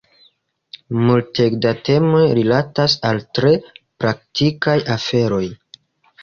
[1.09, 3.53] Multege da temoj rilatas al tre
[4.05, 5.45] praktikaj aferoj.